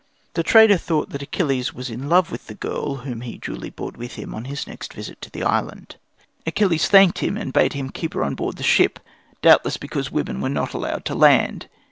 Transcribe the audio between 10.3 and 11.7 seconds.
were not allowed to land.